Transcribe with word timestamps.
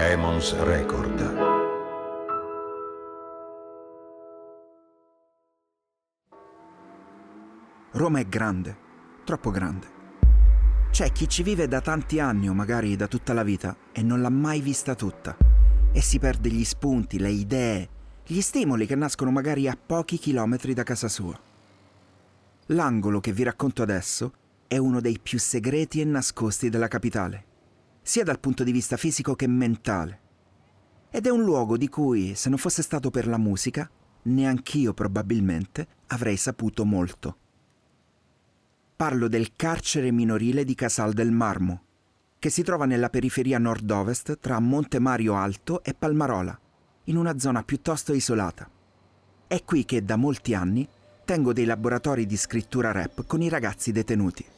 Emons 0.00 0.56
Record. 0.62 1.20
Roma 7.90 8.20
è 8.20 8.26
grande, 8.28 8.76
troppo 9.24 9.50
grande. 9.50 9.86
C'è 10.92 11.10
chi 11.10 11.28
ci 11.28 11.42
vive 11.42 11.66
da 11.66 11.80
tanti 11.80 12.20
anni 12.20 12.48
o 12.48 12.54
magari 12.54 12.94
da 12.94 13.08
tutta 13.08 13.32
la 13.32 13.42
vita 13.42 13.76
e 13.90 14.04
non 14.04 14.20
l'ha 14.20 14.30
mai 14.30 14.60
vista 14.60 14.94
tutta 14.94 15.36
e 15.90 16.00
si 16.00 16.20
perde 16.20 16.48
gli 16.48 16.64
spunti, 16.64 17.18
le 17.18 17.30
idee, 17.30 17.88
gli 18.24 18.40
stimoli 18.40 18.86
che 18.86 18.94
nascono 18.94 19.32
magari 19.32 19.66
a 19.66 19.76
pochi 19.76 20.18
chilometri 20.18 20.74
da 20.74 20.84
casa 20.84 21.08
sua. 21.08 21.36
L'angolo 22.66 23.18
che 23.18 23.32
vi 23.32 23.42
racconto 23.42 23.82
adesso 23.82 24.32
è 24.68 24.76
uno 24.76 25.00
dei 25.00 25.18
più 25.20 25.40
segreti 25.40 26.00
e 26.00 26.04
nascosti 26.04 26.68
della 26.68 26.86
capitale, 26.86 27.46
sia 28.08 28.24
dal 28.24 28.40
punto 28.40 28.64
di 28.64 28.72
vista 28.72 28.96
fisico 28.96 29.34
che 29.34 29.46
mentale. 29.46 30.20
Ed 31.10 31.26
è 31.26 31.28
un 31.28 31.42
luogo 31.42 31.76
di 31.76 31.90
cui, 31.90 32.34
se 32.34 32.48
non 32.48 32.56
fosse 32.56 32.80
stato 32.80 33.10
per 33.10 33.26
la 33.26 33.36
musica, 33.36 33.88
neanch'io 34.22 34.94
probabilmente 34.94 35.86
avrei 36.06 36.38
saputo 36.38 36.86
molto. 36.86 37.36
Parlo 38.96 39.28
del 39.28 39.52
carcere 39.54 40.10
minorile 40.10 40.64
di 40.64 40.74
Casal 40.74 41.12
del 41.12 41.30
Marmo, 41.30 41.82
che 42.38 42.48
si 42.48 42.62
trova 42.62 42.86
nella 42.86 43.10
periferia 43.10 43.58
nord-ovest 43.58 44.38
tra 44.38 44.58
Monte 44.58 44.98
Mario 44.98 45.34
Alto 45.34 45.84
e 45.84 45.92
Palmarola, 45.92 46.58
in 47.04 47.16
una 47.18 47.38
zona 47.38 47.62
piuttosto 47.62 48.14
isolata. 48.14 48.70
È 49.46 49.62
qui 49.64 49.84
che 49.84 50.02
da 50.02 50.16
molti 50.16 50.54
anni 50.54 50.88
tengo 51.26 51.52
dei 51.52 51.66
laboratori 51.66 52.24
di 52.24 52.38
scrittura 52.38 52.90
rap 52.90 53.26
con 53.26 53.42
i 53.42 53.50
ragazzi 53.50 53.92
detenuti. 53.92 54.56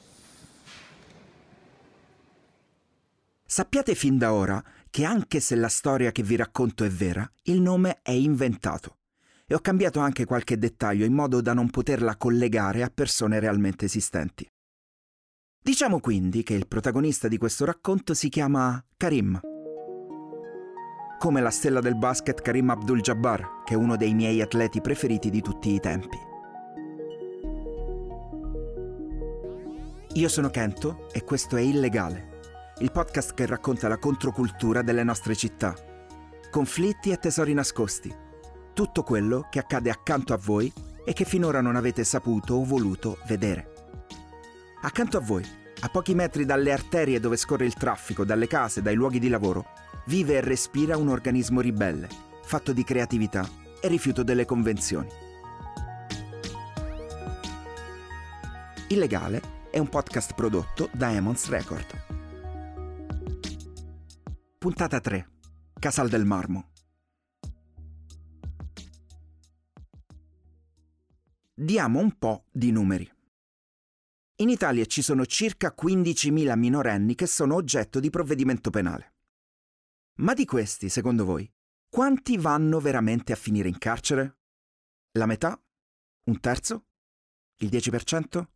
Sappiate 3.53 3.97
fin 3.97 4.17
da 4.17 4.33
ora 4.33 4.63
che 4.91 5.03
anche 5.03 5.41
se 5.41 5.57
la 5.57 5.67
storia 5.67 6.13
che 6.13 6.23
vi 6.23 6.37
racconto 6.37 6.85
è 6.85 6.89
vera, 6.89 7.29
il 7.47 7.61
nome 7.61 7.99
è 8.01 8.13
inventato 8.13 8.99
e 9.45 9.57
ho 9.57 9.59
cambiato 9.59 9.99
anche 9.99 10.25
qualche 10.25 10.57
dettaglio 10.57 11.05
in 11.05 11.13
modo 11.13 11.41
da 11.41 11.53
non 11.53 11.69
poterla 11.69 12.17
collegare 12.17 12.85
a 12.85 12.93
persone 12.95 13.41
realmente 13.41 13.87
esistenti. 13.87 14.49
Diciamo 15.61 15.99
quindi 15.99 16.45
che 16.45 16.55
il 16.55 16.69
protagonista 16.69 17.27
di 17.27 17.39
questo 17.39 17.65
racconto 17.65 18.15
si 18.15 18.29
chiama 18.29 18.81
Karim. 18.97 19.41
Come 21.19 21.41
la 21.41 21.51
stella 21.51 21.81
del 21.81 21.97
basket 21.97 22.43
Karim 22.43 22.71
Abdul-Jabbar, 22.71 23.65
che 23.65 23.75
è 23.75 23.77
uno 23.77 23.97
dei 23.97 24.15
miei 24.15 24.41
atleti 24.41 24.81
preferiti 24.81 25.29
di 25.29 25.43
tutti 25.43 25.75
i 25.75 25.81
tempi. 25.81 26.19
Io 30.13 30.29
sono 30.29 30.51
Kento 30.51 31.09
e 31.11 31.25
questo 31.25 31.57
è 31.57 31.61
Illegale, 31.63 32.30
il 32.81 32.93
podcast 32.93 33.35
che 33.35 33.47
racconta 33.47 33.89
la 33.89 33.99
controcultura 33.99 34.83
delle 34.83 35.05
nostre 35.05 35.35
città. 35.35 35.75
Conflitti 36.51 37.11
e 37.11 37.19
tesori 37.19 37.55
nascosti 37.55 38.29
tutto 38.81 39.03
quello 39.03 39.47
che 39.51 39.59
accade 39.59 39.91
accanto 39.91 40.33
a 40.33 40.39
voi 40.39 40.73
e 41.05 41.13
che 41.13 41.27
finora 41.27 41.61
non 41.61 41.77
avete 41.77 42.03
saputo 42.03 42.55
o 42.55 42.65
voluto 42.65 43.19
vedere. 43.27 43.73
Accanto 44.81 45.19
a 45.19 45.21
voi, 45.21 45.45
a 45.81 45.89
pochi 45.89 46.15
metri 46.15 46.47
dalle 46.47 46.73
arterie 46.73 47.21
dove 47.21 47.37
scorre 47.37 47.67
il 47.67 47.75
traffico, 47.75 48.25
dalle 48.25 48.47
case, 48.47 48.81
dai 48.81 48.95
luoghi 48.95 49.19
di 49.19 49.29
lavoro, 49.29 49.67
vive 50.07 50.35
e 50.35 50.41
respira 50.41 50.97
un 50.97 51.09
organismo 51.09 51.61
ribelle, 51.61 52.09
fatto 52.43 52.73
di 52.73 52.85
creatività 52.85 53.47
e 53.83 53.89
rifiuto 53.89 54.23
delle 54.23 54.47
convenzioni. 54.47 55.09
Illegale 58.89 59.43
è 59.71 59.79
un 59.79 59.89
podcast 59.91 60.33
prodotto 60.33 60.89
da 60.93 61.13
Emons 61.13 61.49
Record. 61.49 62.00
Puntata 64.63 65.01
3. 65.01 65.31
Casal 65.79 66.11
del 66.11 66.27
Marmo. 66.27 66.73
Diamo 71.55 71.99
un 71.99 72.19
po' 72.19 72.45
di 72.51 72.71
numeri. 72.71 73.11
In 74.43 74.51
Italia 74.51 74.85
ci 74.85 75.01
sono 75.01 75.25
circa 75.25 75.75
15.000 75.75 76.59
minorenni 76.59 77.15
che 77.15 77.25
sono 77.25 77.55
oggetto 77.55 78.01
di 78.01 78.11
provvedimento 78.11 78.69
penale. 78.69 79.15
Ma 80.17 80.35
di 80.35 80.45
questi, 80.45 80.91
secondo 80.91 81.25
voi, 81.25 81.51
quanti 81.89 82.37
vanno 82.37 82.81
veramente 82.81 83.33
a 83.33 83.37
finire 83.37 83.69
in 83.71 83.79
carcere? 83.79 84.41
La 85.13 85.25
metà? 85.25 85.59
Un 86.25 86.39
terzo? 86.39 86.85
Il 87.63 87.71
10%? 87.71 88.47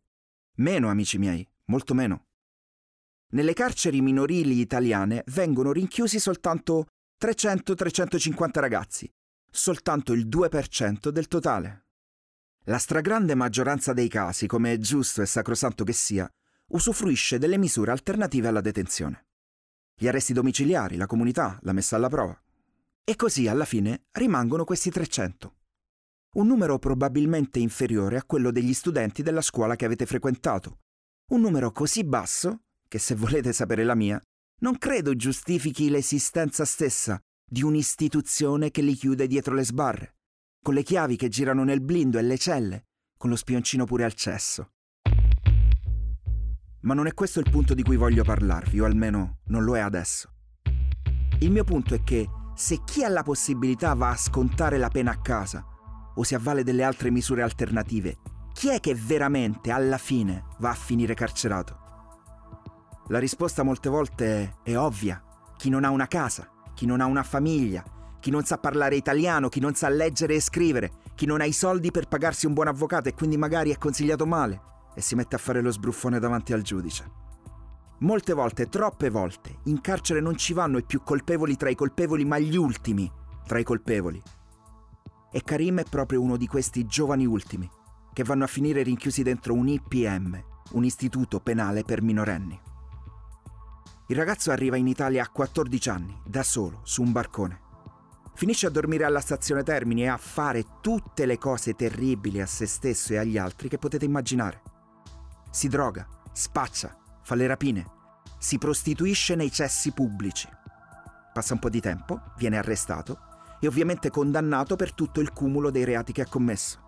Meno, 0.57 0.87
amici 0.87 1.17
miei, 1.17 1.49
molto 1.63 1.95
meno. 1.95 2.27
Nelle 3.35 3.53
carceri 3.53 3.99
minorili 3.99 4.61
italiane 4.61 5.21
vengono 5.27 5.73
rinchiusi 5.73 6.19
soltanto 6.19 6.85
300-350 7.21 8.59
ragazzi, 8.61 9.13
soltanto 9.51 10.13
il 10.13 10.25
2% 10.29 11.09
del 11.09 11.27
totale. 11.27 11.87
La 12.67 12.77
stragrande 12.77 13.35
maggioranza 13.35 13.91
dei 13.91 14.07
casi, 14.07 14.47
come 14.47 14.71
è 14.71 14.77
giusto 14.77 15.21
e 15.21 15.25
sacrosanto 15.25 15.83
che 15.83 15.91
sia, 15.91 16.31
usufruisce 16.67 17.37
delle 17.37 17.57
misure 17.57 17.91
alternative 17.91 18.47
alla 18.47 18.61
detenzione. 18.61 19.25
Gli 19.93 20.07
arresti 20.07 20.31
domiciliari, 20.31 20.95
la 20.95 21.05
comunità, 21.05 21.59
la 21.63 21.73
messa 21.73 21.97
alla 21.97 22.09
prova. 22.09 22.41
E 23.03 23.15
così 23.17 23.49
alla 23.49 23.65
fine 23.65 24.05
rimangono 24.11 24.63
questi 24.63 24.89
300. 24.89 25.55
Un 26.35 26.47
numero 26.47 26.79
probabilmente 26.79 27.59
inferiore 27.59 28.15
a 28.15 28.23
quello 28.23 28.49
degli 28.49 28.73
studenti 28.73 29.23
della 29.23 29.41
scuola 29.41 29.75
che 29.75 29.83
avete 29.83 30.05
frequentato. 30.05 30.79
Un 31.31 31.41
numero 31.41 31.73
così 31.73 32.05
basso 32.05 32.61
che, 32.95 32.99
se 32.99 33.15
volete 33.15 33.51
sapere 33.51 33.83
la 33.83 33.93
mia, 33.93 34.21
non 34.61 34.77
credo 34.77 35.15
giustifichi 35.15 35.89
l'esistenza 35.89 36.63
stessa 36.63 37.19
di 37.45 37.61
un'istituzione 37.61 38.71
che 38.71 38.81
li 38.81 38.93
chiude 38.93 39.27
dietro 39.27 39.53
le 39.53 39.65
sbarre 39.65 40.13
con 40.65 40.73
le 40.73 40.81
chiavi 40.81 41.15
che 41.15 41.27
girano 41.27 41.63
nel 41.63 41.79
blindo 41.79 42.17
e 42.17 42.23
le 42.23 42.39
celle, 42.39 42.85
con 43.19 43.29
lo 43.29 43.35
spioncino 43.35 43.85
pure 43.85 44.03
al 44.03 44.15
cesso. 44.15 44.69
Ma 46.81 46.95
non 46.95 47.05
è 47.05 47.13
questo 47.13 47.39
il 47.39 47.47
punto 47.51 47.75
di 47.75 47.83
cui 47.83 47.97
voglio 47.97 48.23
parlarvi, 48.23 48.79
o 48.79 48.85
almeno 48.85 49.41
non 49.49 49.63
lo 49.63 49.77
è 49.77 49.79
adesso. 49.79 50.31
Il 51.41 51.51
mio 51.51 51.63
punto 51.63 51.93
è 51.93 52.01
che 52.03 52.27
se 52.55 52.81
chi 52.83 53.03
ha 53.03 53.09
la 53.09 53.21
possibilità 53.21 53.93
va 53.93 54.09
a 54.09 54.17
scontare 54.17 54.79
la 54.79 54.89
pena 54.89 55.11
a 55.11 55.21
casa 55.21 55.63
o 56.15 56.23
si 56.23 56.33
avvale 56.33 56.63
delle 56.63 56.81
altre 56.81 57.11
misure 57.11 57.43
alternative, 57.43 58.17
chi 58.51 58.69
è 58.69 58.79
che 58.79 58.95
veramente 58.95 59.69
alla 59.69 59.99
fine 59.99 60.45
va 60.57 60.71
a 60.71 60.75
finire 60.75 61.13
carcerato? 61.13 61.84
La 63.09 63.19
risposta 63.19 63.61
molte 63.61 63.87
volte 63.87 64.55
è 64.63 64.75
ovvia. 64.75 65.23
Chi 65.57 65.69
non 65.69 65.83
ha 65.83 65.89
una 65.91 66.07
casa, 66.07 66.49
chi 66.73 66.87
non 66.87 67.01
ha 67.01 67.05
una 67.05 67.21
famiglia, 67.21 67.83
chi 68.19 68.31
non 68.31 68.43
sa 68.43 68.57
parlare 68.57 68.95
italiano, 68.95 69.47
chi 69.47 69.59
non 69.59 69.75
sa 69.75 69.89
leggere 69.89 70.33
e 70.33 70.41
scrivere, 70.41 70.91
chi 71.13 71.27
non 71.27 71.39
ha 71.39 71.45
i 71.45 71.51
soldi 71.51 71.91
per 71.91 72.07
pagarsi 72.07 72.47
un 72.47 72.53
buon 72.53 72.67
avvocato 72.67 73.07
e 73.07 73.13
quindi 73.13 73.37
magari 73.37 73.71
è 73.71 73.77
consigliato 73.77 74.25
male 74.25 74.59
e 74.95 75.01
si 75.01 75.13
mette 75.13 75.35
a 75.35 75.37
fare 75.37 75.61
lo 75.61 75.69
sbruffone 75.69 76.17
davanti 76.17 76.51
al 76.51 76.63
giudice. 76.63 77.23
Molte 77.99 78.33
volte, 78.33 78.69
troppe 78.69 79.11
volte, 79.11 79.59
in 79.65 79.81
carcere 79.81 80.19
non 80.19 80.35
ci 80.35 80.53
vanno 80.53 80.79
i 80.79 80.83
più 80.83 81.03
colpevoli 81.03 81.55
tra 81.55 81.69
i 81.69 81.75
colpevoli, 81.75 82.25
ma 82.25 82.39
gli 82.39 82.57
ultimi 82.57 83.09
tra 83.45 83.59
i 83.59 83.63
colpevoli. 83.63 84.19
E 85.31 85.43
Karim 85.43 85.81
è 85.81 85.83
proprio 85.83 86.21
uno 86.21 86.37
di 86.37 86.47
questi 86.47 86.85
giovani 86.87 87.27
ultimi, 87.27 87.69
che 88.13 88.23
vanno 88.23 88.45
a 88.45 88.47
finire 88.47 88.81
rinchiusi 88.81 89.21
dentro 89.21 89.53
un 89.53 89.67
IPM, 89.67 90.43
un 90.71 90.83
istituto 90.83 91.39
penale 91.39 91.83
per 91.83 92.01
minorenni. 92.01 92.64
Il 94.07 94.15
ragazzo 94.15 94.51
arriva 94.51 94.77
in 94.77 94.87
Italia 94.87 95.23
a 95.23 95.29
14 95.29 95.89
anni, 95.89 96.21
da 96.25 96.43
solo, 96.43 96.81
su 96.83 97.01
un 97.01 97.11
barcone 97.11 97.63
finisce 98.35 98.67
a 98.67 98.69
dormire 98.69 99.05
alla 99.05 99.21
stazione 99.21 99.63
Termini 99.63 100.03
e 100.03 100.07
a 100.07 100.17
fare 100.17 100.65
tutte 100.81 101.25
le 101.25 101.37
cose 101.37 101.73
terribili 101.73 102.41
a 102.41 102.45
se 102.45 102.65
stesso 102.65 103.13
e 103.13 103.17
agli 103.17 103.37
altri 103.37 103.69
che 103.69 103.77
potete 103.77 104.05
immaginare. 104.05 104.61
Si 105.49 105.67
droga, 105.67 106.07
spaccia, 106.31 106.95
fa 107.23 107.35
le 107.35 107.47
rapine, 107.47 107.85
si 108.37 108.57
prostituisce 108.57 109.35
nei 109.35 109.51
cessi 109.51 109.91
pubblici. 109.91 110.49
Passa 111.33 111.53
un 111.53 111.59
po' 111.59 111.69
di 111.69 111.79
tempo, 111.79 112.21
viene 112.37 112.57
arrestato 112.57 113.19
e 113.59 113.67
ovviamente 113.67 114.09
condannato 114.09 114.75
per 114.75 114.93
tutto 114.93 115.21
il 115.21 115.31
cumulo 115.31 115.71
dei 115.71 115.85
reati 115.85 116.11
che 116.11 116.21
ha 116.21 116.27
commesso. 116.27 116.83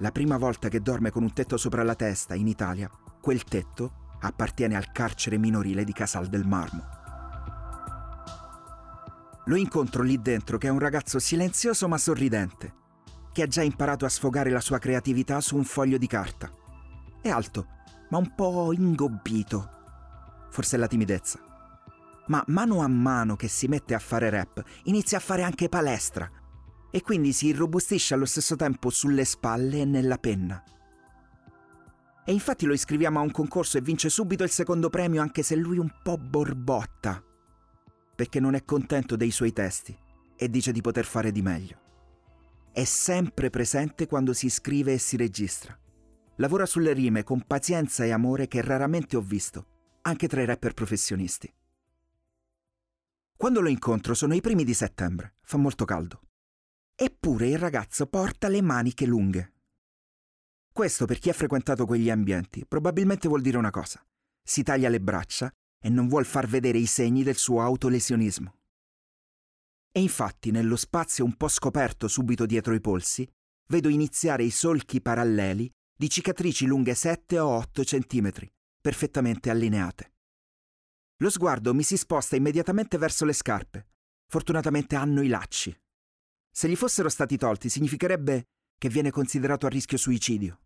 La 0.00 0.12
prima 0.12 0.36
volta 0.36 0.68
che 0.68 0.82
dorme 0.82 1.10
con 1.10 1.22
un 1.22 1.32
tetto 1.32 1.56
sopra 1.56 1.82
la 1.82 1.94
testa 1.94 2.34
in 2.34 2.46
Italia, 2.46 2.90
quel 3.20 3.44
tetto 3.44 4.04
appartiene 4.26 4.76
al 4.76 4.92
carcere 4.92 5.38
minorile 5.38 5.84
di 5.84 5.92
Casal 5.92 6.26
del 6.26 6.46
Marmo. 6.46 6.94
Lo 9.46 9.56
incontro 9.56 10.02
lì 10.02 10.20
dentro 10.20 10.58
che 10.58 10.66
è 10.66 10.70
un 10.70 10.78
ragazzo 10.78 11.18
silenzioso 11.18 11.88
ma 11.88 11.98
sorridente, 11.98 12.74
che 13.32 13.42
ha 13.42 13.46
già 13.46 13.62
imparato 13.62 14.04
a 14.04 14.08
sfogare 14.08 14.50
la 14.50 14.60
sua 14.60 14.78
creatività 14.78 15.40
su 15.40 15.56
un 15.56 15.64
foglio 15.64 15.98
di 15.98 16.06
carta. 16.06 16.50
È 17.20 17.28
alto, 17.28 17.66
ma 18.10 18.18
un 18.18 18.34
po' 18.34 18.72
ingobbito. 18.72 19.70
Forse 20.50 20.76
è 20.76 20.78
la 20.78 20.88
timidezza. 20.88 21.38
Ma 22.28 22.42
mano 22.48 22.80
a 22.80 22.88
mano 22.88 23.36
che 23.36 23.46
si 23.46 23.68
mette 23.68 23.94
a 23.94 23.98
fare 24.00 24.30
rap, 24.30 24.62
inizia 24.84 25.18
a 25.18 25.20
fare 25.20 25.42
anche 25.42 25.68
palestra 25.68 26.28
e 26.90 27.02
quindi 27.02 27.32
si 27.32 27.46
irrobustisce 27.48 28.14
allo 28.14 28.24
stesso 28.24 28.56
tempo 28.56 28.90
sulle 28.90 29.24
spalle 29.24 29.80
e 29.80 29.84
nella 29.84 30.18
penna. 30.18 30.62
E 32.28 32.32
infatti 32.32 32.66
lo 32.66 32.72
iscriviamo 32.72 33.20
a 33.20 33.22
un 33.22 33.30
concorso 33.30 33.78
e 33.78 33.80
vince 33.80 34.08
subito 34.08 34.42
il 34.42 34.50
secondo 34.50 34.90
premio 34.90 35.22
anche 35.22 35.44
se 35.44 35.54
lui 35.54 35.78
un 35.78 35.90
po' 36.02 36.18
borbotta, 36.18 37.22
perché 38.16 38.40
non 38.40 38.54
è 38.56 38.64
contento 38.64 39.14
dei 39.14 39.30
suoi 39.30 39.52
testi 39.52 39.96
e 40.34 40.50
dice 40.50 40.72
di 40.72 40.80
poter 40.80 41.04
fare 41.04 41.30
di 41.30 41.40
meglio. 41.40 41.78
È 42.72 42.82
sempre 42.82 43.48
presente 43.48 44.08
quando 44.08 44.32
si 44.32 44.50
scrive 44.50 44.94
e 44.94 44.98
si 44.98 45.16
registra. 45.16 45.78
Lavora 46.38 46.66
sulle 46.66 46.92
rime 46.92 47.22
con 47.22 47.46
pazienza 47.46 48.04
e 48.04 48.10
amore 48.10 48.48
che 48.48 48.60
raramente 48.60 49.16
ho 49.16 49.22
visto, 49.22 49.66
anche 50.02 50.26
tra 50.26 50.42
i 50.42 50.46
rapper 50.46 50.74
professionisti. 50.74 51.50
Quando 53.36 53.60
lo 53.60 53.68
incontro 53.68 54.14
sono 54.14 54.34
i 54.34 54.40
primi 54.40 54.64
di 54.64 54.74
settembre, 54.74 55.36
fa 55.42 55.58
molto 55.58 55.84
caldo. 55.84 56.22
Eppure 56.94 57.48
il 57.48 57.58
ragazzo 57.58 58.06
porta 58.06 58.48
le 58.48 58.62
maniche 58.62 59.06
lunghe. 59.06 59.52
Questo 60.76 61.06
per 61.06 61.18
chi 61.18 61.30
ha 61.30 61.32
frequentato 61.32 61.86
quegli 61.86 62.10
ambienti 62.10 62.66
probabilmente 62.66 63.28
vuol 63.28 63.40
dire 63.40 63.56
una 63.56 63.70
cosa. 63.70 63.98
Si 64.42 64.62
taglia 64.62 64.90
le 64.90 65.00
braccia 65.00 65.50
e 65.82 65.88
non 65.88 66.06
vuol 66.06 66.26
far 66.26 66.46
vedere 66.46 66.76
i 66.76 66.84
segni 66.84 67.22
del 67.22 67.36
suo 67.36 67.62
autolesionismo. 67.62 68.56
E 69.90 70.02
infatti 70.02 70.50
nello 70.50 70.76
spazio 70.76 71.24
un 71.24 71.34
po' 71.34 71.48
scoperto 71.48 72.08
subito 72.08 72.44
dietro 72.44 72.74
i 72.74 72.82
polsi, 72.82 73.26
vedo 73.68 73.88
iniziare 73.88 74.44
i 74.44 74.50
solchi 74.50 75.00
paralleli 75.00 75.72
di 75.96 76.10
cicatrici 76.10 76.66
lunghe 76.66 76.94
7 76.94 77.38
o 77.38 77.48
8 77.56 77.82
centimetri, 77.82 78.46
perfettamente 78.78 79.48
allineate. 79.48 80.12
Lo 81.20 81.30
sguardo 81.30 81.72
mi 81.72 81.84
si 81.84 81.96
sposta 81.96 82.36
immediatamente 82.36 82.98
verso 82.98 83.24
le 83.24 83.32
scarpe. 83.32 83.86
Fortunatamente 84.26 84.94
hanno 84.94 85.22
i 85.22 85.28
lacci. 85.28 85.74
Se 86.50 86.68
gli 86.68 86.76
fossero 86.76 87.08
stati 87.08 87.38
tolti 87.38 87.70
significherebbe 87.70 88.48
che 88.76 88.90
viene 88.90 89.10
considerato 89.10 89.64
a 89.64 89.70
rischio 89.70 89.96
suicidio. 89.96 90.60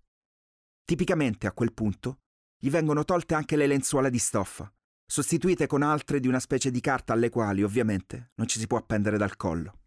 Tipicamente 0.91 1.47
a 1.47 1.53
quel 1.53 1.73
punto 1.73 2.19
gli 2.59 2.69
vengono 2.69 3.05
tolte 3.05 3.35
anche 3.35 3.55
le 3.55 3.69
lenzuola 3.69 4.09
di 4.09 4.19
stoffa, 4.19 4.69
sostituite 5.07 5.69
con 5.69 5.83
altre 5.83 6.19
di 6.19 6.27
una 6.27 6.41
specie 6.41 6.73
di 6.73 6.81
carta 6.81 7.13
alle 7.13 7.29
quali, 7.29 7.63
ovviamente, 7.63 8.33
non 8.35 8.49
ci 8.49 8.59
si 8.59 8.67
può 8.67 8.77
appendere 8.77 9.17
dal 9.17 9.37
collo. 9.37 9.83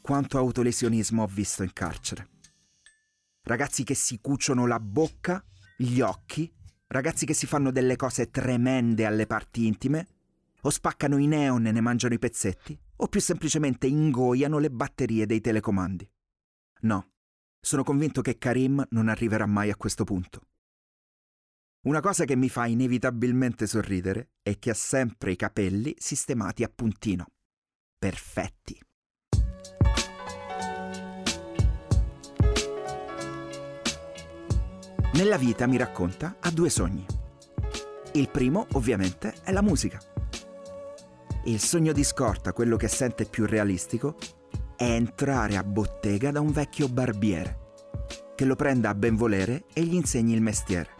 Quanto 0.00 0.38
autolesionismo 0.38 1.24
ho 1.24 1.26
visto 1.26 1.64
in 1.64 1.72
carcere. 1.72 2.28
Ragazzi 3.42 3.82
che 3.82 3.94
si 3.94 4.20
cuciono 4.20 4.64
la 4.64 4.78
bocca, 4.78 5.44
gli 5.76 6.00
occhi 6.00 6.48
ragazzi 6.86 7.26
che 7.26 7.34
si 7.34 7.48
fanno 7.48 7.72
delle 7.72 7.96
cose 7.96 8.30
tremende 8.30 9.06
alle 9.06 9.26
parti 9.26 9.66
intime, 9.66 10.06
o 10.60 10.70
spaccano 10.70 11.16
i 11.16 11.26
neon 11.26 11.66
e 11.66 11.72
ne 11.72 11.80
mangiano 11.80 12.14
i 12.14 12.20
pezzetti, 12.20 12.78
o 12.94 13.08
più 13.08 13.20
semplicemente 13.20 13.88
ingoiano 13.88 14.58
le 14.58 14.70
batterie 14.70 15.26
dei 15.26 15.40
telecomandi. 15.40 16.08
No, 16.82 17.11
sono 17.64 17.84
convinto 17.84 18.22
che 18.22 18.38
Karim 18.38 18.84
non 18.90 19.08
arriverà 19.08 19.46
mai 19.46 19.70
a 19.70 19.76
questo 19.76 20.02
punto. 20.02 20.48
Una 21.86 22.00
cosa 22.00 22.24
che 22.24 22.34
mi 22.34 22.48
fa 22.48 22.66
inevitabilmente 22.66 23.66
sorridere 23.66 24.32
è 24.42 24.58
che 24.58 24.70
ha 24.70 24.74
sempre 24.74 25.30
i 25.30 25.36
capelli 25.36 25.94
sistemati 25.96 26.64
a 26.64 26.72
puntino. 26.74 27.26
Perfetti. 27.98 28.80
Nella 35.14 35.36
vita, 35.36 35.66
mi 35.66 35.76
racconta, 35.76 36.36
ha 36.40 36.50
due 36.50 36.68
sogni. 36.68 37.06
Il 38.14 38.28
primo, 38.28 38.66
ovviamente, 38.72 39.34
è 39.44 39.52
la 39.52 39.62
musica. 39.62 40.00
Il 41.44 41.60
sogno 41.60 41.92
di 41.92 42.02
scorta, 42.02 42.52
quello 42.52 42.76
che 42.76 42.88
sente 42.88 43.24
più 43.24 43.46
realistico, 43.46 44.16
è 44.76 44.84
entrare 44.84 45.56
a 45.56 45.64
bottega 45.64 46.30
da 46.30 46.40
un 46.40 46.50
vecchio 46.50 46.88
barbiere, 46.88 47.58
che 48.34 48.44
lo 48.44 48.56
prenda 48.56 48.90
a 48.90 48.94
benvolere 48.94 49.64
e 49.72 49.82
gli 49.82 49.94
insegni 49.94 50.34
il 50.34 50.40
mestiere. 50.40 50.90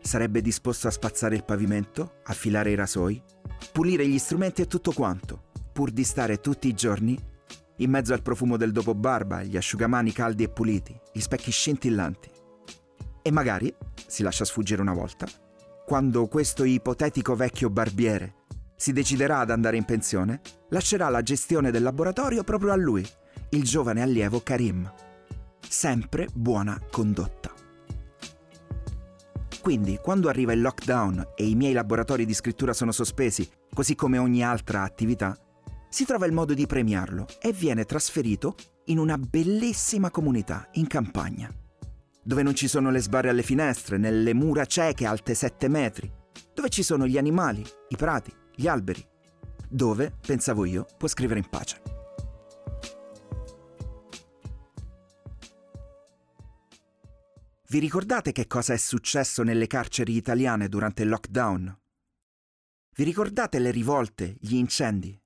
Sarebbe 0.00 0.40
disposto 0.40 0.88
a 0.88 0.90
spazzare 0.90 1.34
il 1.34 1.44
pavimento, 1.44 2.20
affilare 2.24 2.70
i 2.70 2.74
rasoi, 2.74 3.22
pulire 3.72 4.06
gli 4.06 4.18
strumenti 4.18 4.62
e 4.62 4.66
tutto 4.66 4.92
quanto, 4.92 5.50
pur 5.72 5.90
di 5.90 6.04
stare 6.04 6.40
tutti 6.40 6.68
i 6.68 6.74
giorni 6.74 7.18
in 7.78 7.90
mezzo 7.90 8.12
al 8.12 8.22
profumo 8.22 8.56
del 8.56 8.72
dopo 8.72 8.94
barba, 8.94 9.42
gli 9.42 9.56
asciugamani 9.56 10.12
caldi 10.12 10.44
e 10.44 10.48
puliti, 10.48 10.98
gli 11.12 11.20
specchi 11.20 11.50
scintillanti. 11.50 12.30
E 13.22 13.30
magari, 13.30 13.74
si 14.06 14.22
lascia 14.22 14.44
sfuggire 14.44 14.80
una 14.80 14.94
volta, 14.94 15.26
quando 15.84 16.26
questo 16.28 16.64
ipotetico 16.64 17.34
vecchio 17.34 17.68
barbiere 17.68 18.44
si 18.76 18.92
deciderà 18.92 19.38
ad 19.38 19.50
andare 19.50 19.76
in 19.76 19.84
pensione, 19.84 20.40
lascerà 20.68 21.08
la 21.08 21.22
gestione 21.22 21.70
del 21.70 21.82
laboratorio 21.82 22.44
proprio 22.44 22.72
a 22.72 22.76
lui, 22.76 23.06
il 23.50 23.62
giovane 23.64 24.02
allievo 24.02 24.40
Karim. 24.40 24.92
Sempre 25.66 26.28
buona 26.32 26.80
condotta. 26.90 27.52
Quindi, 29.60 29.98
quando 30.00 30.28
arriva 30.28 30.52
il 30.52 30.60
lockdown 30.60 31.32
e 31.34 31.48
i 31.48 31.56
miei 31.56 31.72
laboratori 31.72 32.24
di 32.24 32.34
scrittura 32.34 32.72
sono 32.72 32.92
sospesi, 32.92 33.48
così 33.74 33.96
come 33.96 34.18
ogni 34.18 34.44
altra 34.44 34.82
attività, 34.82 35.36
si 35.88 36.04
trova 36.04 36.26
il 36.26 36.32
modo 36.32 36.54
di 36.54 36.66
premiarlo 36.66 37.26
e 37.40 37.52
viene 37.52 37.84
trasferito 37.84 38.54
in 38.86 38.98
una 38.98 39.18
bellissima 39.18 40.10
comunità 40.10 40.68
in 40.74 40.86
campagna 40.86 41.50
dove 42.26 42.42
non 42.42 42.56
ci 42.56 42.66
sono 42.66 42.90
le 42.90 42.98
sbarre 42.98 43.28
alle 43.28 43.44
finestre, 43.44 43.98
nelle 43.98 44.34
mura 44.34 44.64
cieche 44.64 45.06
alte 45.06 45.32
7 45.32 45.68
metri, 45.68 46.10
dove 46.52 46.68
ci 46.70 46.82
sono 46.82 47.06
gli 47.06 47.16
animali, 47.16 47.64
i 47.90 47.96
prati, 47.96 48.32
gli 48.56 48.66
alberi, 48.66 49.06
dove, 49.68 50.12
pensavo 50.20 50.64
io, 50.64 50.86
può 50.96 51.06
scrivere 51.06 51.38
in 51.38 51.48
pace. 51.48 51.82
Vi 57.68 57.78
ricordate 57.78 58.32
che 58.32 58.46
cosa 58.46 58.72
è 58.72 58.76
successo 58.76 59.42
nelle 59.42 59.66
carceri 59.66 60.16
italiane 60.16 60.68
durante 60.68 61.02
il 61.02 61.08
lockdown? 61.08 61.78
Vi 62.94 63.04
ricordate 63.04 63.58
le 63.58 63.70
rivolte, 63.70 64.36
gli 64.40 64.54
incendi? 64.54 65.20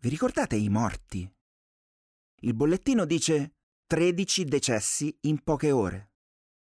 Vi 0.00 0.08
ricordate 0.08 0.56
i 0.56 0.68
morti? 0.68 1.30
Il 2.40 2.54
bollettino 2.54 3.04
dice 3.04 3.54
13 3.86 4.44
decessi 4.44 5.16
in 5.22 5.42
poche 5.42 5.70
ore 5.70 6.08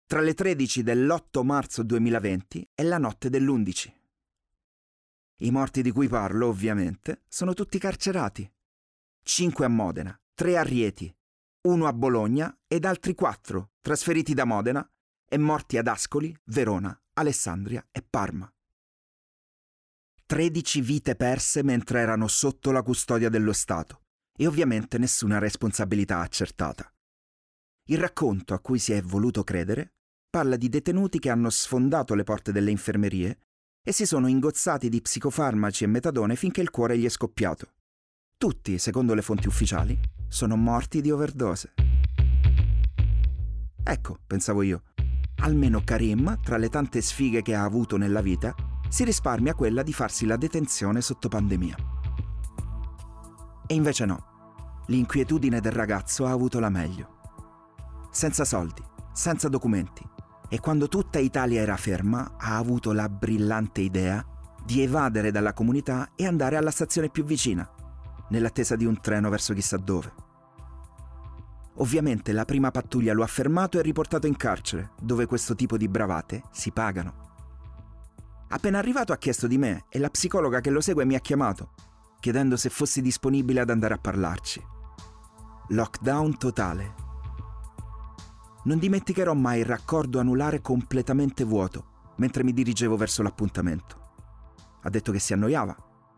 tra 0.06 0.20
le 0.20 0.34
13 0.34 0.84
dell'8 0.84 1.42
marzo 1.42 1.82
2020 1.82 2.68
e 2.76 2.82
la 2.84 2.96
notte 2.96 3.28
dell'11. 3.28 3.95
I 5.40 5.50
morti 5.50 5.82
di 5.82 5.90
cui 5.90 6.08
parlo, 6.08 6.48
ovviamente, 6.48 7.22
sono 7.28 7.52
tutti 7.52 7.78
carcerati. 7.78 8.50
Cinque 9.22 9.66
a 9.66 9.68
Modena, 9.68 10.18
tre 10.34 10.56
a 10.56 10.62
Rieti, 10.62 11.14
uno 11.66 11.86
a 11.86 11.92
Bologna 11.92 12.56
ed 12.66 12.86
altri 12.86 13.14
quattro 13.14 13.72
trasferiti 13.80 14.32
da 14.32 14.44
Modena 14.44 14.88
e 15.28 15.36
morti 15.36 15.76
ad 15.76 15.88
Ascoli, 15.88 16.34
Verona, 16.44 16.98
Alessandria 17.14 17.86
e 17.90 18.02
Parma. 18.08 18.50
13 20.24 20.80
vite 20.80 21.16
perse 21.16 21.62
mentre 21.62 22.00
erano 22.00 22.28
sotto 22.28 22.70
la 22.70 22.82
custodia 22.82 23.28
dello 23.28 23.52
Stato 23.52 24.04
e 24.36 24.46
ovviamente 24.46 24.98
nessuna 24.98 25.38
responsabilità 25.38 26.20
accertata. 26.20 26.90
Il 27.88 27.98
racconto 27.98 28.54
a 28.54 28.60
cui 28.60 28.78
si 28.78 28.92
è 28.92 29.02
voluto 29.02 29.44
credere 29.44 29.92
parla 30.28 30.56
di 30.56 30.68
detenuti 30.68 31.18
che 31.18 31.30
hanno 31.30 31.50
sfondato 31.50 32.14
le 32.14 32.24
porte 32.24 32.52
delle 32.52 32.70
infermerie 32.70 33.45
e 33.88 33.92
si 33.92 34.04
sono 34.04 34.26
ingozzati 34.26 34.88
di 34.88 35.00
psicofarmaci 35.00 35.84
e 35.84 35.86
metadone 35.86 36.34
finché 36.34 36.60
il 36.60 36.70
cuore 36.70 36.98
gli 36.98 37.04
è 37.04 37.08
scoppiato. 37.08 37.68
Tutti, 38.36 38.78
secondo 38.78 39.14
le 39.14 39.22
fonti 39.22 39.46
ufficiali, 39.46 39.96
sono 40.26 40.56
morti 40.56 41.00
di 41.00 41.12
overdose. 41.12 41.72
Ecco, 43.84 44.18
pensavo 44.26 44.62
io, 44.62 44.82
almeno 45.36 45.82
Karim, 45.84 46.40
tra 46.42 46.56
le 46.56 46.68
tante 46.68 47.00
sfighe 47.00 47.42
che 47.42 47.54
ha 47.54 47.62
avuto 47.62 47.96
nella 47.96 48.22
vita, 48.22 48.52
si 48.88 49.04
risparmia 49.04 49.54
quella 49.54 49.84
di 49.84 49.92
farsi 49.92 50.26
la 50.26 50.36
detenzione 50.36 51.00
sotto 51.00 51.28
pandemia. 51.28 51.76
E 53.68 53.74
invece 53.74 54.04
no, 54.04 54.82
l'inquietudine 54.88 55.60
del 55.60 55.70
ragazzo 55.70 56.26
ha 56.26 56.32
avuto 56.32 56.58
la 56.58 56.70
meglio. 56.70 57.20
Senza 58.10 58.44
soldi, 58.44 58.82
senza 59.12 59.48
documenti, 59.48 60.02
e 60.48 60.60
quando 60.60 60.88
tutta 60.88 61.18
Italia 61.18 61.60
era 61.60 61.76
ferma 61.76 62.34
ha 62.38 62.56
avuto 62.56 62.92
la 62.92 63.08
brillante 63.08 63.80
idea 63.80 64.24
di 64.64 64.82
evadere 64.82 65.30
dalla 65.30 65.52
comunità 65.52 66.10
e 66.16 66.26
andare 66.26 66.56
alla 66.56 66.70
stazione 66.70 67.08
più 67.08 67.24
vicina, 67.24 67.68
nell'attesa 68.30 68.76
di 68.76 68.84
un 68.84 69.00
treno 69.00 69.30
verso 69.30 69.54
chissà 69.54 69.76
dove. 69.76 70.12
Ovviamente 71.78 72.32
la 72.32 72.44
prima 72.44 72.70
pattuglia 72.70 73.12
lo 73.12 73.22
ha 73.22 73.28
fermato 73.28 73.78
e 73.78 73.82
riportato 73.82 74.26
in 74.26 74.36
carcere, 74.36 74.92
dove 75.00 75.26
questo 75.26 75.54
tipo 75.54 75.76
di 75.76 75.88
bravate 75.88 76.42
si 76.50 76.70
pagano. 76.72 77.24
Appena 78.48 78.78
arrivato 78.78 79.12
ha 79.12 79.18
chiesto 79.18 79.46
di 79.46 79.58
me 79.58 79.84
e 79.88 79.98
la 79.98 80.10
psicologa 80.10 80.60
che 80.60 80.70
lo 80.70 80.80
segue 80.80 81.04
mi 81.04 81.14
ha 81.14 81.20
chiamato, 81.20 81.72
chiedendo 82.18 82.56
se 82.56 82.70
fossi 82.70 83.02
disponibile 83.02 83.60
ad 83.60 83.70
andare 83.70 83.94
a 83.94 83.98
parlarci. 83.98 84.64
Lockdown 85.68 86.38
totale. 86.38 87.05
Non 88.66 88.78
dimenticherò 88.78 89.32
mai 89.32 89.60
il 89.60 89.64
raccordo 89.64 90.18
anulare 90.18 90.60
completamente 90.60 91.44
vuoto 91.44 91.94
mentre 92.16 92.42
mi 92.42 92.52
dirigevo 92.52 92.96
verso 92.96 93.22
l'appuntamento. 93.22 94.04
Ha 94.82 94.90
detto 94.90 95.12
che 95.12 95.18
si 95.18 95.32
annoiava, 95.32 95.76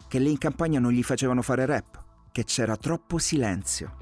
che 0.09 0.19
lì 0.19 0.31
in 0.31 0.39
campagna 0.39 0.81
non 0.81 0.93
gli 0.93 1.03
facevano 1.03 1.43
fare 1.43 1.67
rap, 1.67 2.05
che 2.33 2.45
c'era 2.45 2.77
troppo 2.77 3.19
silenzio. 3.19 3.97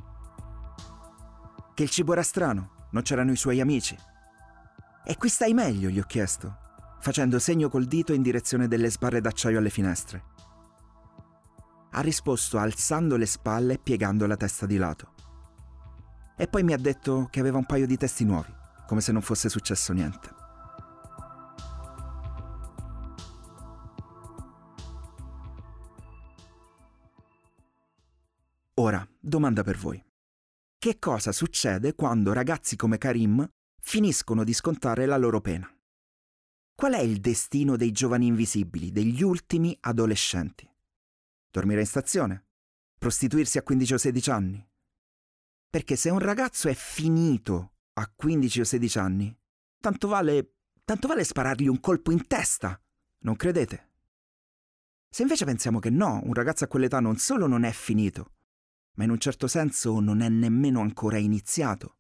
Che 1.75 1.83
il 1.83 1.91
cibo 1.91 2.13
era 2.13 2.23
strano, 2.23 2.89
non 2.91 3.03
c'erano 3.03 3.33
i 3.33 3.37
suoi 3.37 3.61
amici. 3.61 3.97
E 5.05 5.17
qui 5.17 5.29
stai 5.29 5.53
meglio, 5.53 5.89
gli 5.89 5.99
ho 5.99 6.05
chiesto, 6.05 6.57
facendo 7.01 7.39
segno 7.39 7.69
col 7.69 7.87
dito 7.87 8.13
in 8.13 8.23
direzione 8.23 8.69
delle 8.69 8.91
sbarre 8.91 9.21
d'acciaio 9.21 9.59
alle 9.59 9.71
finestre. 9.71 10.25
Ha 11.91 12.01
risposto 12.01 12.59
alzando 12.59 13.17
le 13.17 13.27
spalle 13.27 13.75
e 13.75 13.79
piegando 13.79 14.27
la 14.27 14.37
testa 14.37 14.67
di 14.67 14.77
lato. 14.77 15.15
E 16.37 16.47
poi 16.49 16.63
mi 16.63 16.75
ha 16.75 16.79
detto 16.79 17.29
che 17.31 17.41
aveva 17.41 17.57
un 17.57 17.65
paio 17.65 17.87
di 17.87 17.97
testi 17.97 18.25
nuovi, 18.25 18.53
come 18.87 19.01
se 19.01 19.11
non 19.11 19.23
fosse 19.23 19.49
successo 19.49 19.93
niente. 19.95 20.35
Ora, 28.75 29.07
domanda 29.19 29.63
per 29.63 29.79
voi. 29.79 30.03
Che 30.79 30.99
cosa 30.99 31.33
succede 31.33 31.95
quando 31.95 32.35
ragazzi 32.35 32.77
come 32.77 32.99
Karim 32.99 33.49
finiscono 33.81 34.45
di 34.45 34.53
scontare 34.53 35.07
la 35.07 35.17
loro 35.17 35.41
pena? 35.41 35.69
Qual 36.75 36.93
è 36.93 37.01
il 37.01 37.21
destino 37.21 37.77
dei 37.77 37.91
giovani 37.91 38.27
invisibili, 38.27 38.93
degli 38.93 39.23
ultimi 39.23 39.75
adolescenti? 39.81 40.71
Dormire 41.51 41.81
in 41.81 41.87
stazione? 41.87 42.45
Prostituirsi 42.99 43.57
a 43.57 43.63
15 43.63 43.95
o 43.95 43.97
16 43.97 44.31
anni? 44.31 44.69
Perché 45.77 45.95
se 45.95 46.09
un 46.09 46.21
ragazzo 46.21 46.71
è 46.71 46.73
finito 46.73 47.75
a 47.99 48.11
15 48.11 48.61
o 48.61 48.65
16 48.65 48.99
anni, 48.99 49.39
tanto 49.79 50.09
vale, 50.09 50.55
tanto 50.87 51.07
vale 51.07 51.23
sparargli 51.23 51.67
un 51.67 51.81
colpo 51.81 52.13
in 52.13 52.27
testa, 52.27 52.81
non 53.25 53.37
credete? 53.37 53.91
Se 55.11 55.21
invece 55.21 55.45
pensiamo 55.45 55.79
che 55.79 55.91
no, 55.91 56.23
un 56.25 56.33
ragazzo 56.33 56.65
a 56.65 56.67
quell'età 56.67 57.01
non 57.01 57.19
solo 57.19 57.47
non 57.47 57.65
è 57.65 57.73
finito, 57.73 58.37
ma 58.95 59.05
in 59.05 59.11
un 59.11 59.19
certo 59.19 59.49
senso 59.49 60.01
non 60.01 60.23
è 60.23 60.31
nemmeno 60.31 60.81
ancora 60.81 61.19
iniziato, 61.19 61.99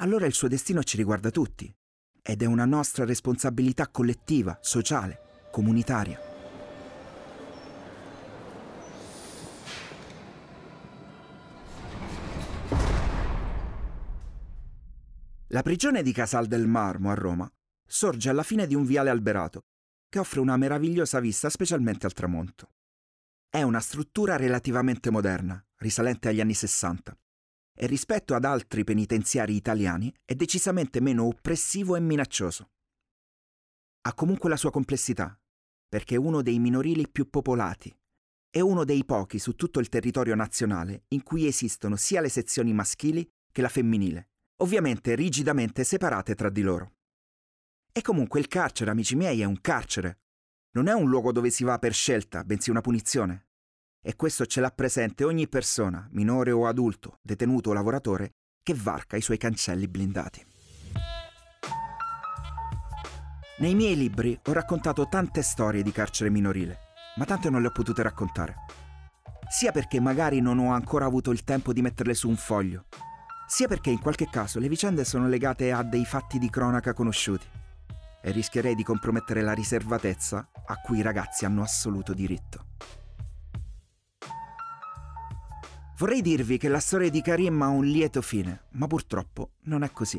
allora 0.00 0.26
il 0.26 0.34
suo 0.34 0.48
destino 0.48 0.82
ci 0.82 0.98
riguarda 0.98 1.30
tutti 1.30 1.74
ed 2.20 2.42
è 2.42 2.44
una 2.44 2.66
nostra 2.66 3.06
responsabilità 3.06 3.88
collettiva, 3.88 4.58
sociale, 4.60 5.48
comunitaria. 5.50 6.31
La 15.52 15.60
prigione 15.60 16.02
di 16.02 16.12
Casal 16.12 16.46
del 16.46 16.66
Marmo 16.66 17.10
a 17.10 17.14
Roma 17.14 17.46
sorge 17.86 18.30
alla 18.30 18.42
fine 18.42 18.66
di 18.66 18.74
un 18.74 18.86
viale 18.86 19.10
alberato 19.10 19.66
che 20.08 20.18
offre 20.18 20.40
una 20.40 20.56
meravigliosa 20.56 21.20
vista 21.20 21.50
specialmente 21.50 22.06
al 22.06 22.14
tramonto. 22.14 22.70
È 23.50 23.60
una 23.60 23.80
struttura 23.80 24.36
relativamente 24.36 25.10
moderna, 25.10 25.62
risalente 25.76 26.30
agli 26.30 26.40
anni 26.40 26.54
60, 26.54 27.14
e 27.74 27.86
rispetto 27.86 28.34
ad 28.34 28.46
altri 28.46 28.82
penitenziari 28.82 29.54
italiani 29.54 30.10
è 30.24 30.34
decisamente 30.34 31.02
meno 31.02 31.24
oppressivo 31.24 31.96
e 31.96 32.00
minaccioso. 32.00 32.70
Ha 34.06 34.14
comunque 34.14 34.48
la 34.48 34.56
sua 34.56 34.70
complessità, 34.70 35.38
perché 35.86 36.14
è 36.14 36.18
uno 36.18 36.40
dei 36.40 36.58
minorili 36.60 37.06
più 37.10 37.28
popolati 37.28 37.94
e 38.50 38.60
uno 38.62 38.84
dei 38.84 39.04
pochi 39.04 39.38
su 39.38 39.54
tutto 39.54 39.80
il 39.80 39.90
territorio 39.90 40.34
nazionale 40.34 41.04
in 41.08 41.22
cui 41.22 41.46
esistono 41.46 41.96
sia 41.96 42.22
le 42.22 42.30
sezioni 42.30 42.72
maschili 42.72 43.30
che 43.52 43.60
la 43.60 43.68
femminile, 43.68 44.31
ovviamente 44.62 45.14
rigidamente 45.14 45.84
separate 45.84 46.34
tra 46.34 46.48
di 46.48 46.62
loro. 46.62 46.94
E 47.92 48.00
comunque 48.00 48.40
il 48.40 48.48
carcere, 48.48 48.90
amici 48.90 49.14
miei, 49.14 49.42
è 49.42 49.44
un 49.44 49.60
carcere. 49.60 50.20
Non 50.72 50.88
è 50.88 50.92
un 50.92 51.08
luogo 51.08 51.32
dove 51.32 51.50
si 51.50 51.64
va 51.64 51.78
per 51.78 51.92
scelta, 51.92 52.42
bensì 52.44 52.70
una 52.70 52.80
punizione 52.80 53.46
e 54.04 54.16
questo 54.16 54.46
ce 54.46 54.60
l'ha 54.60 54.70
presente 54.70 55.22
ogni 55.22 55.46
persona, 55.46 56.08
minore 56.10 56.50
o 56.50 56.66
adulto, 56.66 57.20
detenuto 57.22 57.70
o 57.70 57.72
lavoratore, 57.72 58.34
che 58.60 58.74
varca 58.74 59.16
i 59.16 59.20
suoi 59.20 59.38
cancelli 59.38 59.86
blindati. 59.86 60.44
Nei 63.58 63.74
miei 63.76 63.94
libri 63.94 64.38
ho 64.44 64.52
raccontato 64.52 65.06
tante 65.08 65.42
storie 65.42 65.84
di 65.84 65.92
carcere 65.92 66.30
minorile, 66.30 66.78
ma 67.16 67.24
tante 67.24 67.48
non 67.48 67.60
le 67.60 67.68
ho 67.68 67.72
potute 67.72 68.02
raccontare. 68.02 68.56
Sia 69.48 69.70
perché 69.70 70.00
magari 70.00 70.40
non 70.40 70.58
ho 70.58 70.72
ancora 70.72 71.04
avuto 71.04 71.30
il 71.30 71.44
tempo 71.44 71.72
di 71.72 71.80
metterle 71.80 72.14
su 72.14 72.28
un 72.28 72.36
foglio, 72.36 72.86
sia 73.52 73.68
perché 73.68 73.90
in 73.90 74.00
qualche 74.00 74.30
caso 74.30 74.58
le 74.58 74.66
vicende 74.66 75.04
sono 75.04 75.28
legate 75.28 75.72
a 75.72 75.82
dei 75.82 76.06
fatti 76.06 76.38
di 76.38 76.48
cronaca 76.48 76.94
conosciuti 76.94 77.46
e 78.22 78.30
rischierei 78.30 78.74
di 78.74 78.82
compromettere 78.82 79.42
la 79.42 79.52
riservatezza 79.52 80.48
a 80.64 80.80
cui 80.80 81.00
i 81.00 81.02
ragazzi 81.02 81.44
hanno 81.44 81.60
assoluto 81.60 82.14
diritto. 82.14 82.64
Vorrei 85.98 86.22
dirvi 86.22 86.56
che 86.56 86.68
la 86.68 86.80
storia 86.80 87.10
di 87.10 87.20
Karim 87.20 87.60
ha 87.60 87.68
un 87.68 87.84
lieto 87.84 88.22
fine, 88.22 88.68
ma 88.70 88.86
purtroppo 88.86 89.50
non 89.64 89.82
è 89.82 89.90
così. 89.90 90.18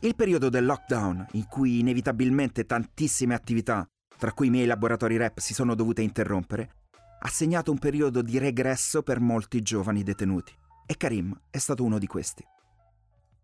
Il 0.00 0.14
periodo 0.14 0.50
del 0.50 0.66
lockdown, 0.66 1.28
in 1.32 1.46
cui 1.46 1.78
inevitabilmente 1.78 2.66
tantissime 2.66 3.32
attività, 3.32 3.88
tra 4.18 4.32
cui 4.34 4.48
i 4.48 4.50
miei 4.50 4.66
laboratori 4.66 5.16
rap, 5.16 5.38
si 5.38 5.54
sono 5.54 5.74
dovute 5.74 6.02
interrompere, 6.02 6.74
ha 7.20 7.28
segnato 7.28 7.70
un 7.70 7.78
periodo 7.78 8.20
di 8.20 8.36
regresso 8.36 9.02
per 9.02 9.18
molti 9.18 9.62
giovani 9.62 10.02
detenuti. 10.02 10.60
E 10.92 10.96
Karim 10.98 11.34
è 11.48 11.56
stato 11.56 11.84
uno 11.84 11.98
di 11.98 12.06
questi. 12.06 12.46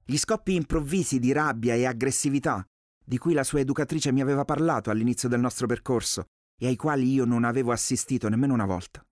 Gli 0.05 0.19
scoppi 0.19 0.55
improvvisi 0.55 1.19
di 1.19 1.33
rabbia 1.33 1.73
e 1.73 1.87
aggressività, 1.87 2.63
di 3.03 3.17
cui 3.17 3.33
la 3.33 3.43
sua 3.43 3.61
educatrice 3.61 4.13
mi 4.13 4.21
aveva 4.21 4.45
parlato 4.45 4.91
all'inizio 4.91 5.31
del 5.31 5.41
nostro 5.41 5.67
percorso 5.67 6.27
e 6.61 6.67
ai 6.67 6.77
quali 6.77 7.11
io 7.11 7.25
non 7.25 7.45
avevo 7.45 7.73
assistito 7.73 8.29
nemmeno 8.29 8.53
una 8.53 8.67
volta, 8.67 9.03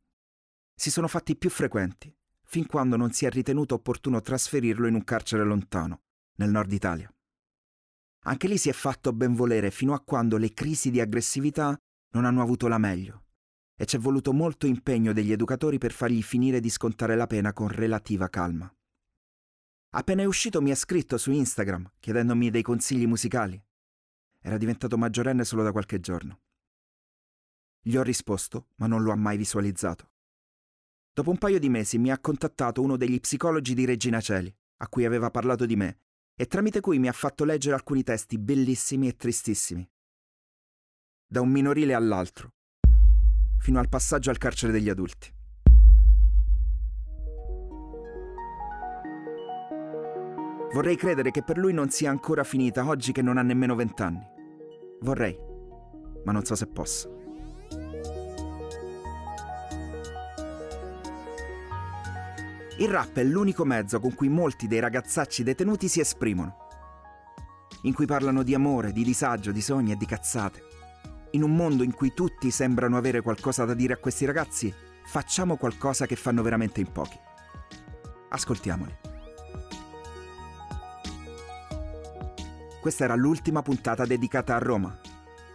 si 0.74 0.90
sono 0.90 1.08
fatti 1.08 1.34
più 1.34 1.48
frequenti, 1.48 2.14
fin 2.42 2.66
quando 2.66 2.98
non 2.98 3.10
si 3.10 3.24
è 3.24 3.30
ritenuto 3.30 3.76
opportuno 3.76 4.20
trasferirlo 4.20 4.86
in 4.86 4.96
un 4.96 5.04
carcere 5.04 5.42
lontano, 5.42 6.02
nel 6.34 6.50
nord 6.50 6.70
Italia. 6.72 7.10
Anche 8.24 8.48
lì 8.48 8.58
si 8.58 8.68
è 8.68 8.74
fatto 8.74 9.14
ben 9.14 9.34
volere 9.34 9.70
fino 9.70 9.94
a 9.94 10.00
quando 10.00 10.36
le 10.36 10.52
crisi 10.52 10.90
di 10.90 11.00
aggressività 11.00 11.74
non 12.10 12.26
hanno 12.26 12.42
avuto 12.42 12.68
la 12.68 12.76
meglio 12.76 13.25
e 13.78 13.84
c'è 13.84 13.98
voluto 13.98 14.32
molto 14.32 14.66
impegno 14.66 15.12
degli 15.12 15.32
educatori 15.32 15.76
per 15.76 15.92
fargli 15.92 16.22
finire 16.22 16.60
di 16.60 16.70
scontare 16.70 17.14
la 17.14 17.26
pena 17.26 17.52
con 17.52 17.68
relativa 17.68 18.28
calma. 18.28 18.74
Appena 19.90 20.22
è 20.22 20.24
uscito 20.24 20.62
mi 20.62 20.70
ha 20.70 20.74
scritto 20.74 21.18
su 21.18 21.30
Instagram 21.30 21.92
chiedendomi 22.00 22.50
dei 22.50 22.62
consigli 22.62 23.06
musicali. 23.06 23.62
Era 24.40 24.56
diventato 24.56 24.96
maggiorenne 24.96 25.44
solo 25.44 25.62
da 25.62 25.72
qualche 25.72 26.00
giorno. 26.00 26.40
Gli 27.80 27.96
ho 27.96 28.02
risposto, 28.02 28.68
ma 28.76 28.86
non 28.86 29.02
lo 29.02 29.12
ha 29.12 29.16
mai 29.16 29.36
visualizzato. 29.36 30.10
Dopo 31.12 31.30
un 31.30 31.38
paio 31.38 31.58
di 31.58 31.68
mesi 31.68 31.98
mi 31.98 32.10
ha 32.10 32.18
contattato 32.18 32.82
uno 32.82 32.96
degli 32.96 33.20
psicologi 33.20 33.74
di 33.74 33.84
Regina 33.84 34.20
Celi, 34.20 34.54
a 34.78 34.88
cui 34.88 35.04
aveva 35.04 35.30
parlato 35.30 35.64
di 35.66 35.76
me, 35.76 36.00
e 36.34 36.46
tramite 36.46 36.80
cui 36.80 36.98
mi 36.98 37.08
ha 37.08 37.12
fatto 37.12 37.44
leggere 37.44 37.74
alcuni 37.74 38.02
testi 38.02 38.38
bellissimi 38.38 39.08
e 39.08 39.16
tristissimi. 39.16 39.88
Da 41.26 41.40
un 41.40 41.50
minorile 41.50 41.94
all'altro, 41.94 42.55
fino 43.66 43.80
al 43.80 43.88
passaggio 43.88 44.30
al 44.30 44.38
carcere 44.38 44.70
degli 44.70 44.88
adulti. 44.88 45.28
Vorrei 50.72 50.94
credere 50.94 51.32
che 51.32 51.42
per 51.42 51.58
lui 51.58 51.72
non 51.72 51.90
sia 51.90 52.08
ancora 52.08 52.44
finita 52.44 52.86
oggi 52.86 53.10
che 53.10 53.22
non 53.22 53.38
ha 53.38 53.42
nemmeno 53.42 53.74
vent'anni. 53.74 54.24
Vorrei, 55.00 55.36
ma 56.24 56.30
non 56.30 56.44
so 56.44 56.54
se 56.54 56.68
posso. 56.68 57.12
Il 62.78 62.88
rap 62.88 63.16
è 63.16 63.24
l'unico 63.24 63.64
mezzo 63.64 63.98
con 63.98 64.14
cui 64.14 64.28
molti 64.28 64.68
dei 64.68 64.78
ragazzacci 64.78 65.42
detenuti 65.42 65.88
si 65.88 65.98
esprimono. 65.98 66.68
In 67.82 67.94
cui 67.94 68.06
parlano 68.06 68.44
di 68.44 68.54
amore, 68.54 68.92
di 68.92 69.02
disagio, 69.02 69.50
di 69.50 69.60
sogni 69.60 69.90
e 69.90 69.96
di 69.96 70.06
cazzate. 70.06 70.62
In 71.36 71.42
un 71.42 71.54
mondo 71.54 71.82
in 71.82 71.92
cui 71.92 72.14
tutti 72.14 72.50
sembrano 72.50 72.96
avere 72.96 73.20
qualcosa 73.20 73.66
da 73.66 73.74
dire 73.74 73.92
a 73.92 73.98
questi 73.98 74.24
ragazzi, 74.24 74.72
facciamo 75.04 75.58
qualcosa 75.58 76.06
che 76.06 76.16
fanno 76.16 76.40
veramente 76.40 76.80
in 76.80 76.90
pochi. 76.90 77.18
Ascoltiamoli. 78.30 78.96
Questa 82.80 83.04
era 83.04 83.14
l'ultima 83.14 83.60
puntata 83.60 84.06
dedicata 84.06 84.56
a 84.56 84.58
Roma. 84.58 84.98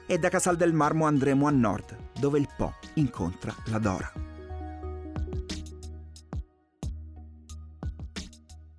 E 0.06 0.20
da 0.20 0.30
Casal 0.30 0.56
del 0.56 0.72
Marmo 0.72 1.08
andremo 1.08 1.48
a 1.48 1.52
nord, 1.52 1.98
dove 2.20 2.38
il 2.38 2.48
Po 2.56 2.76
incontra 2.96 3.52
la 3.66 3.80
Dora. 3.80 4.12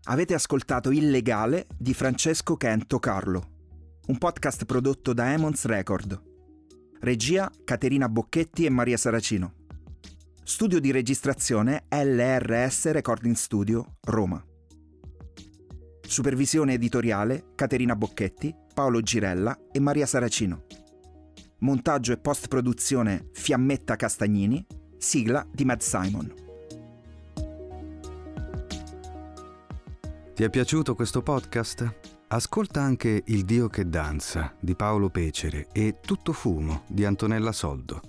Avete 0.05 0.35
ascoltato 0.35 0.93
Illegale 0.93 1.67
di 1.77 1.95
Francesco 1.95 2.57
Kento 2.57 3.01
Carlo, 3.01 3.49
un 4.07 4.19
podcast 4.19 4.67
prodotto 4.67 5.13
da 5.13 5.33
Emons 5.33 5.65
Record. 5.65 6.31
Regia 7.03 7.51
Caterina 7.65 8.09
Bocchetti 8.09 8.65
e 8.65 8.71
Maria 8.71 8.97
Saracino. 8.97 9.55
Studio 10.45 10.79
di 10.79 10.93
registrazione 10.93 11.87
LRS 11.89 12.93
Recording 12.93 13.35
Studio, 13.35 13.97
Roma. 14.03 14.41
Supervisione 16.01 16.75
editoriale 16.75 17.47
Caterina 17.57 17.97
Bocchetti, 17.97 18.55
Paolo 18.73 19.01
Girella 19.01 19.59
e 19.73 19.81
Maria 19.81 20.07
Saracino. 20.07 20.67
Montaggio 21.59 22.13
e 22.13 22.19
post-produzione 22.19 23.31
Fiammetta 23.33 23.97
Castagnini, 23.97 24.65
sigla 24.97 25.45
di 25.51 25.65
Matt 25.65 25.81
Simon. 25.81 26.33
Ti 30.35 30.45
è 30.45 30.51
piaciuto 30.51 30.95
questo 30.95 31.21
podcast? 31.21 32.22
Ascolta 32.33 32.81
anche 32.81 33.23
Il 33.27 33.45
Dio 33.45 33.69
che 33.69 33.91
danza 33.91 34.55
di 34.59 34.75
Paolo 34.75 35.11
Pecere 35.11 35.69
e 35.71 35.97
Tutto 36.01 36.33
fumo 36.33 36.85
di 36.89 37.05
Antonella 37.05 37.53
Soldo. 37.53 38.01